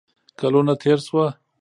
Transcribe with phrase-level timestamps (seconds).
[0.39, 1.27] کلونه تیر شوه